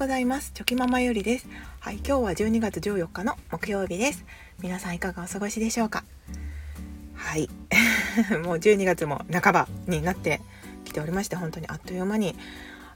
[0.00, 0.52] ございます。
[0.54, 1.46] チョキママよりです。
[1.78, 4.24] はい今日は12月14日の木曜日です。
[4.62, 6.04] 皆さんいかがお過ごしでしょうか？
[7.14, 7.50] はい。
[8.42, 10.40] もう12月も半ばになって
[10.86, 12.34] きておりまして本当にあっという間に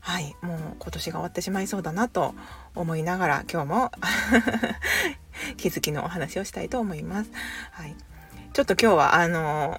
[0.01, 2.35] はいもう今年が終わってしまいそうだなと
[2.75, 3.93] 思いながら今日も
[5.59, 7.31] 気づきのお話をしたいと思います。
[7.73, 7.95] はい。
[8.55, 9.79] ちょっと今日はあの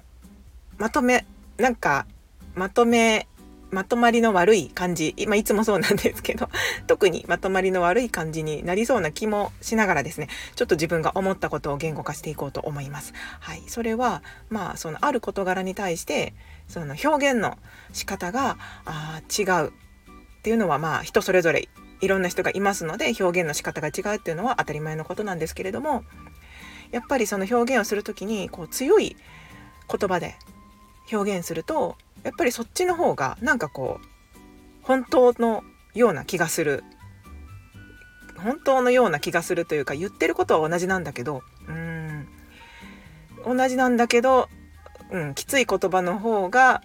[0.78, 1.26] まとめ
[1.58, 2.06] なんか
[2.54, 3.26] まとめ
[3.70, 6.48] まとまりの悪い感じ、まあ、いつもそうなんですけど
[6.86, 13.12] 特にまとまりの悪い感じになりそうな気もしながらですねちょっと自分が思ったことを言語化していこうと思います。
[13.40, 16.34] はい、それはまあそのある事柄に対して
[16.68, 17.58] その表現の
[17.92, 19.72] 仕方があ違うっ
[20.42, 21.68] ていうのはまあ人それぞれ
[22.00, 26.04] いろんな人がいますので表現の仕方が違うっていうのは当たり前のことなんですけれども
[26.90, 29.16] やっぱりその表現をする時にこう強い
[29.88, 30.36] 言葉で
[31.12, 34.06] 表現するとやっぱりそっちの方がなんかこう
[34.82, 35.62] 本当の
[35.94, 36.84] ような気がする
[38.36, 42.28] 本当のような気がするというか言ってることは同じなんだけどうん
[43.46, 44.48] 同じなんだけど、
[45.10, 46.82] うん、きつい言葉の方が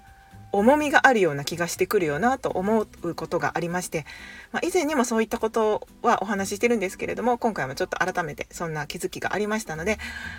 [0.52, 4.06] 重みがあるような気がしてくるよなと思うことがありまして、
[4.52, 9.98] まあ、以前にもそういったことはお話ししてるんですけれども今回もちょっと改めてそんな気づきがありましたので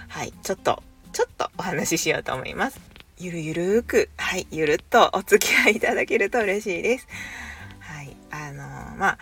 [0.08, 2.91] はいちょっとちょっとお話ししようと思います。
[3.22, 7.06] ゆるゆるく、はい、ゆるっとお付き合いいただけると嬉しいです。
[7.78, 9.18] はい、あのー、まあ、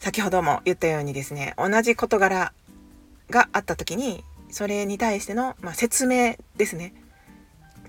[0.00, 2.52] 先ほども言ったようにですね、同じ事柄
[3.30, 6.94] があった時に、それに対しての、まあ、説明ですね。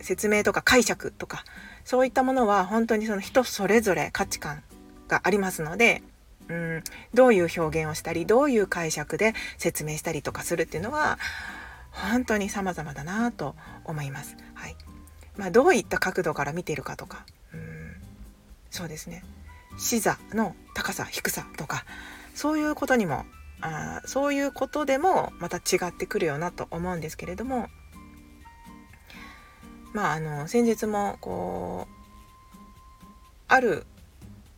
[0.01, 1.43] 説明とか解釈とか、
[1.83, 4.61] そういったものは本当にその人それぞれ価値観
[5.07, 6.03] がありますので、
[6.47, 11.17] うん、どういう表現をしたり、どういう解釈で説明したりとかするっていうのは、
[11.97, 14.37] 本当に様々だなと思います。
[14.53, 14.75] はい。
[15.35, 17.25] まあ、どういった角度から見ているかとか。
[17.53, 17.95] うん。
[18.69, 19.23] そうですね。
[19.77, 21.85] 視座の高さ低さとか。
[22.33, 23.25] そういうことにも
[23.61, 27.67] あそういうことでもまた違ってくるよなと思うんですけれども。
[29.93, 31.95] まああの先日もこう
[33.47, 33.85] ある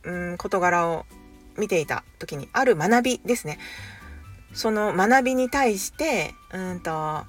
[0.02, 1.06] うん事柄を
[1.56, 3.58] 見ていた時にある学びですね。
[4.52, 7.24] その学びに対してうんと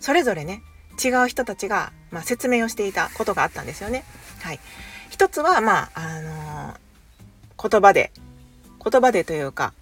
[0.00, 0.62] それぞれね
[1.02, 4.04] 違う人たちが、まあ、説明をしていたことがあったんですよね。
[4.42, 4.60] はい、
[5.10, 6.74] 一つはまああの、
[7.70, 8.12] 言葉で
[8.82, 9.74] 言葉でというか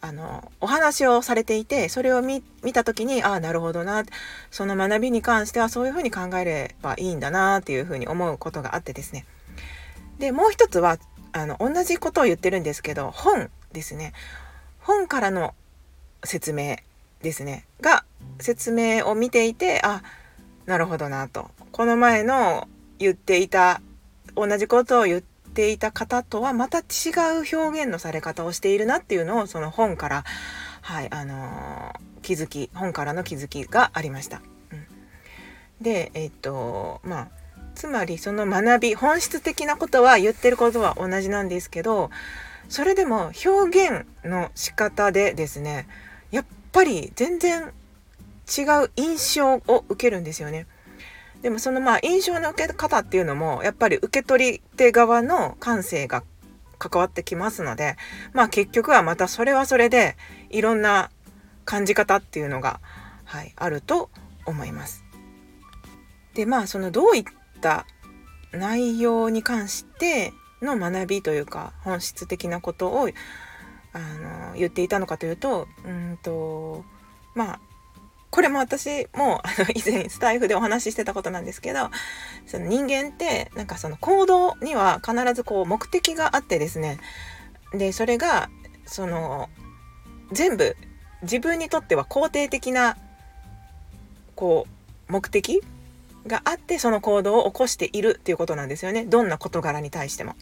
[0.00, 4.04] あのお話をされていてそれを見た時にああなるほどな
[4.50, 9.26] その学びに関してはそういうふうに考えればいいんだなっていうふうに思うことがあってですね。
[10.18, 10.98] でもう一つは
[11.32, 14.12] あの同じことを言ってるんですけど本ですね。
[14.80, 15.54] 本からの
[16.24, 16.76] 説明
[17.22, 17.66] ですね。
[17.80, 18.04] が
[18.40, 20.02] 説明を見ていてあ
[20.66, 21.50] なるほどなと。
[21.72, 22.68] この前の
[22.98, 23.80] 言っていた
[24.34, 30.24] 同じことを言っていた方とはまた違う表現のされ方をしているなっていうのをその本から
[30.82, 34.40] はいあのー、気づき本からの気づきがありました。
[34.72, 34.86] うん、
[35.80, 37.28] でえっとまあ
[37.74, 42.10] つまりその学び本質的なことは言ってることは同じなんですけど
[42.68, 45.86] それでも表現の仕方でですね
[46.76, 47.72] ぱり全然
[48.46, 50.66] 違う印象を受けるんですよね。
[51.40, 56.22] でもそのまあ印象の受け方っていうのもやっぱり受け取り手側の感性が
[56.78, 57.96] 関わってきますので
[58.34, 60.16] まあ結局はまたそれはそれで
[60.50, 61.10] いろんな
[61.64, 62.80] 感じ方っていうのが、
[63.24, 64.10] はい、あると
[64.44, 65.02] 思います。
[66.34, 67.24] でまあそのどういっ
[67.62, 67.86] た
[68.52, 73.08] 内容に関しての学びというか本質的なことを
[73.96, 76.84] あの言っていたのかというとうんと
[77.34, 77.60] まあ
[78.30, 81.90] これも私もあの 以前スタイフでお話ししてたことなんですけど
[82.46, 86.98] その人間ってなんかその行動には必ずこう目的があってですね
[87.72, 88.50] でそれが
[88.84, 89.48] その
[90.32, 90.76] 全部
[91.22, 92.98] 自分にとっては肯定的な
[94.34, 94.66] こ
[95.08, 95.62] う目的
[96.26, 100.34] があってその行動を起こしているっていうことなんですよねどんな事柄に対しても。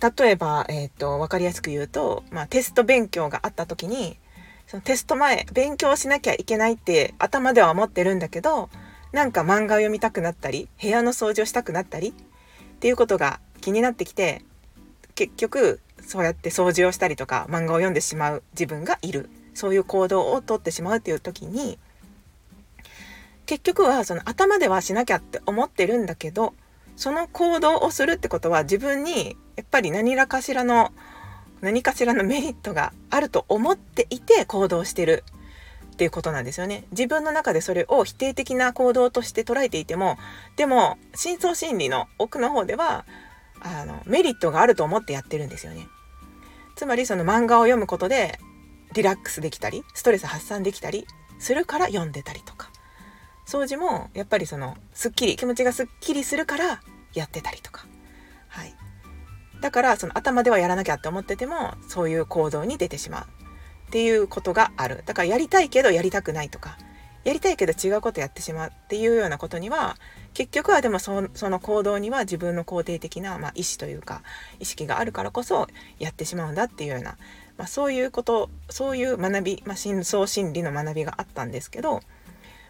[0.00, 4.18] 例えば、えーと、分かりやすく言うと、まあ、テスト勉強があった時に
[4.66, 8.68] そのテスト前勉強しなきゃいけないって頭では思ってるんだけど
[9.12, 12.12] なんか漫画を読みたくなったり部屋の掃除をしたくなったりっ
[12.80, 14.42] ていうことが気になってきて
[15.14, 19.30] 結局そうやって掃除をしたりとか漫画を読んでしまう自分がいる。
[19.56, 21.78] そういう行動をとってしまうっていう時に
[23.46, 26.52] 結局はその頭ではしなきゃって思ってるんだけど
[26.96, 30.92] その行動をするってことは自分にやっぱり何らかしらの
[31.60, 35.24] 何かしらのメリットがあると思っていて行動してる
[35.92, 36.84] っていうことなんですよね。
[36.90, 40.18] 自分の中でそれを否定的な行動として捉えていても
[40.56, 43.06] でも深層心理の奥の方では
[43.60, 45.86] あのメリットがあると思ってやってるんですよね。
[46.76, 48.38] つまりその漫画を読むことで
[48.92, 51.06] リラックスできたりストレス発散できたり
[51.38, 52.70] するから読んでたりとか
[53.46, 56.80] 掃除もやっぱりそのすっきり気持ちがすっきりするから
[57.14, 57.86] やってたりとか、
[58.48, 58.74] はい、
[59.60, 65.02] だからその頭ではやらなきゃって思っててもそういう行動に出てしまうっていうことがある。
[65.06, 66.76] だからやりたいけどやりたくないとか。
[67.24, 69.96] やりたいけど違うことやってしまうっていうようなことには
[70.32, 74.22] 結局はでもその行動には自分の肯定的な、まあ、意思というか
[74.60, 75.66] 意識があるからこそ
[75.98, 77.16] やってしまうんだっていうような、
[77.58, 82.00] まあ、そういうことそういう学び、まあ、深層心理の学びがあったんですけど、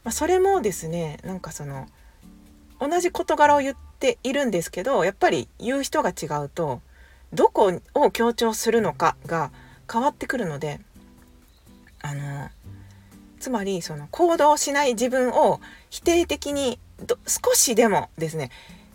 [0.06, 1.88] まあ、それもですねなんかその
[2.80, 6.80] 同じ事柄を言っているんですけどやっぱり言う人が違うと
[7.32, 9.50] どこを強調するのかが
[9.92, 10.78] 変わってくるので
[12.02, 12.48] あの
[13.40, 15.60] つまりその行動しない自分を
[15.90, 16.78] 否定的に
[17.26, 18.52] 少しでもですね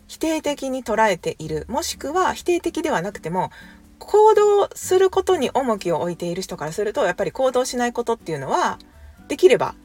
[0.08, 3.52] 否定的に捉えているもしくは否定的ではなくても
[4.00, 8.80] 行動することに重きを置いている人からするとやっぱり行動しないことっていうのは
[9.28, 9.76] できれば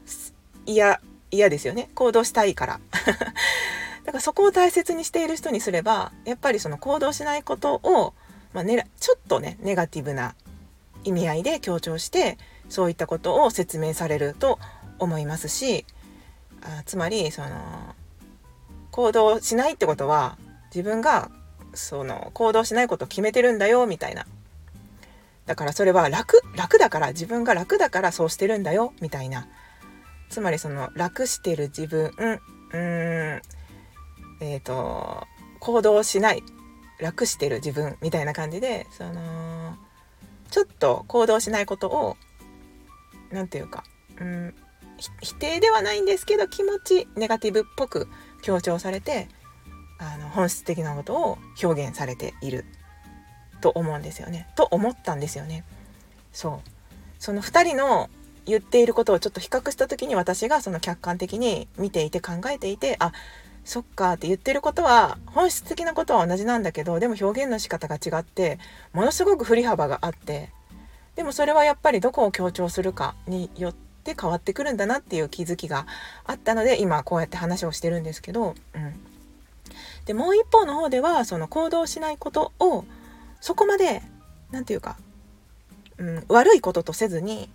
[0.65, 1.01] 嫌
[1.31, 1.89] 嫌ですよね。
[1.95, 2.79] 行動したいから。
[4.05, 8.13] だからそこを大切にしている人にすればやっぱりその行動しないことを、
[8.53, 10.33] まあね、ちょっとねネガティブな
[11.03, 12.37] 意味合いで強調して
[12.69, 14.59] そういったことを説明されると
[14.99, 15.85] 思いますし
[16.61, 17.95] あつまりその
[18.91, 20.37] 行動しないってことは
[20.73, 21.29] 自分が
[21.73, 24.25] その行動しないことを決めてるんだよみたいな。
[25.45, 29.47] だからそれは楽楽だから自分が楽だからそうしてるんだよみたいな。
[30.29, 32.39] つまりその楽してる自分うん
[32.77, 33.41] え
[34.41, 35.25] っ、ー、と
[35.59, 36.43] 行動しない
[36.99, 39.75] 楽してる自分みたいな感じでその
[40.51, 42.17] ちょっと行動しないことを
[43.31, 43.83] 何て言うか、
[44.19, 44.55] うん、
[45.21, 48.07] 否定ではないんですけど気持ちネガティブっぽく
[48.41, 49.27] 強調されて
[49.99, 52.65] あの本質的なことを表現されている
[53.61, 54.47] と思うんですよね。
[54.55, 55.63] と思ったんですよね。
[56.31, 56.69] そう
[57.19, 58.09] その2人の
[58.47, 63.11] 言っていることをちょっと比較した時に私がその客観的に見ていて考えていてあ
[63.65, 68.59] そっかって言ってることは本質的なことは同じなんだけどでも表現の仕方が違って
[68.93, 70.49] ものすごく振り幅があって
[71.15, 75.85] でもそれはやっぱりどこを強調するかによって変わってくるんだなっていう気づきが
[76.23, 78.93] あったので今こうやって話をしてるんですけど、うん、
[80.05, 82.85] でもう一方の方ではその行動しないことを
[83.41, 84.01] そこまで
[84.51, 84.95] 何て言うか、
[85.97, 87.49] うん、悪いこととせずに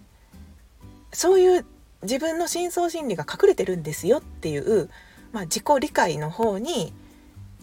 [1.13, 1.67] そういう
[2.03, 4.91] 自分の深層心理が隠れてるんですよっていう、
[5.33, 6.93] まあ、自己理解の方に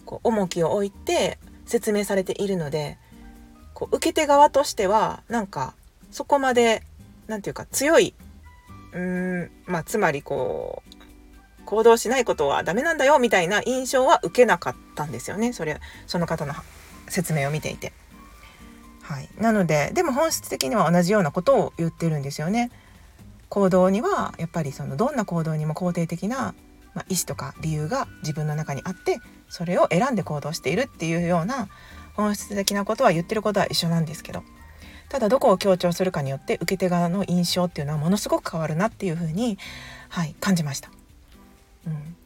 [0.04, 2.98] こう重きを置いて説明されているので
[3.74, 5.74] こう受け手側としてはなんか
[6.10, 6.82] そこまで
[7.26, 8.14] 何て言うか強い
[8.92, 16.54] うーんまあつまりこう行動しないことはダメなんだよみたいな印象は受けなかったんですよねそれその方の
[17.08, 17.92] 説明を見ていて。
[19.02, 22.70] はい、なのででも本質的には同じようなことを言ってるんですよね。
[23.50, 26.54] 行動にはやっぱりそのどんな行動にも肯定的な、
[26.94, 29.18] まあ、意思とか理由が自分の中にあって
[29.50, 31.68] それを選んで行動しているっていうような
[32.14, 34.42] 本質的なことは言ってることは一緒なんですけど
[35.08, 39.58] ただどこを強調するかによって受け手側の印象っていうのはものすごく変わるなっていうふうに、
[40.08, 40.90] はい、感じました。
[41.84, 42.16] うん、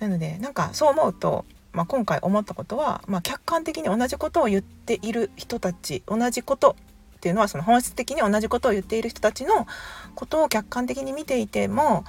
[0.00, 6.74] なのでなんかそう思うと、まあ、今回思ったことは、まあ、客観的に同じことを言っている人たち同じこと
[7.18, 9.66] っていうのはその本質的に同じことを言っている人たちの
[10.14, 12.04] ことを客観的に見ていても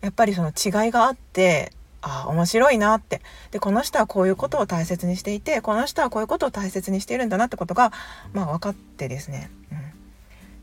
[0.00, 3.20] やっぱりその違いがあってあ面白いなって。
[3.50, 7.92] でこの人はこういうことを大切にしていてこの人はこういうことを大切にしているんだなってことが
[8.32, 9.78] まあ分かってですね、うん、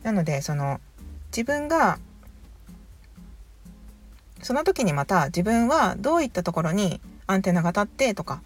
[0.03, 0.79] なのでその
[1.27, 1.99] 自分が
[4.41, 8.41] その時にまた自分はどういったところにアンテナが立ってとか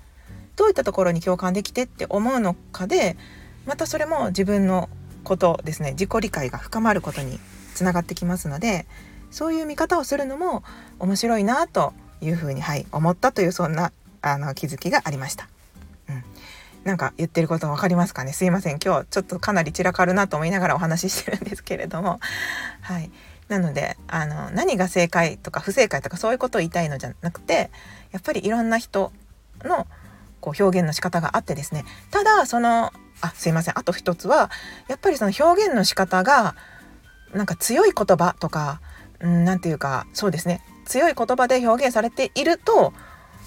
[0.56, 3.16] どういったところに共感できてって思うのかで
[3.66, 4.90] またそれも自分の
[5.24, 5.92] ことですね。
[5.92, 7.40] 自己理解が深まることに
[7.76, 8.86] つながってきますので
[9.32, 10.64] そういう見方をするのも
[11.00, 15.48] 面白いなというふうに、はい、思ったというそんなあの気づきがありました。
[16.10, 16.24] うん、
[16.84, 18.34] なんか言ってること分かりますかね。
[18.34, 18.80] すいません。
[18.84, 22.20] 今日ちょっとかなり散らかるなと思いながらお話ししてるんですけれども。
[22.82, 23.12] はい。
[23.48, 27.72] なのであの何が正解とか不正解とかそういうことを言いたいのじゃなくて
[28.12, 29.12] やっぱりいろんな人
[29.64, 29.88] の
[30.40, 31.86] こう表現の仕方があってですね。
[32.12, 34.50] ただそのあすいませんあと一つは
[34.88, 36.56] やっぱりその表現の仕方が
[37.34, 38.82] なんか強い言葉とか
[39.20, 42.94] 何、て言うかそうですね強い言葉で表現されていると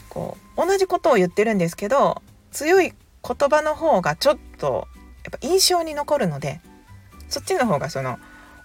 [0.08, 4.86] こう同じことを言ってるんですけど強い言葉の方がちょっと
[5.24, 6.60] やっぱ印象に残るので
[7.28, 8.18] そっちの方がその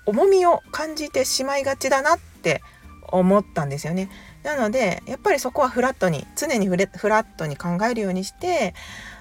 [0.05, 2.61] 重みを感じてしまいがちだなって
[3.09, 4.09] 思ったんですよね。
[4.43, 6.77] なのでやっぱりそこはフラットに常にフ
[7.09, 8.73] ラットに考えるようにして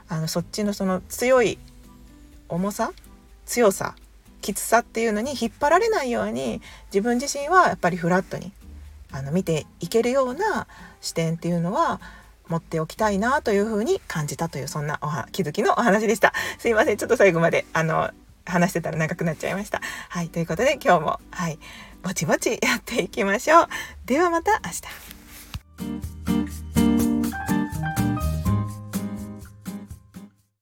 [0.09, 1.59] あのそっちのその強い
[2.49, 2.93] 重さ
[3.45, 3.95] 強さ
[4.41, 6.61] きつさっていうのに引っ張られないように
[6.93, 8.53] 自分自身はやっぱりフラットに
[9.13, 10.67] あの見ていけるような
[11.01, 12.01] 視点っていうのは
[12.49, 16.33] 持っておきたいなというふうに感じたというそんなおは気づきのお話でした。
[16.59, 18.11] すいませんちょっと最後まであの
[18.45, 19.81] 話してたら長くなっちゃいました。
[20.09, 21.59] はい、ということで今日もはい
[22.03, 23.69] ぼちぼちやっていきましょう。
[24.05, 24.71] ではまた明
[26.31, 26.36] 日。